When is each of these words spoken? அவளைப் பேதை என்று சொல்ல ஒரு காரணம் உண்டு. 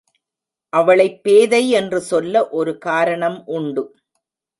அவளைப் 0.69 1.23
பேதை 1.23 1.69
என்று 1.69 2.01
சொல்ல 2.01 2.49
ஒரு 2.49 2.77
காரணம் 2.77 3.45
உண்டு. 3.45 3.95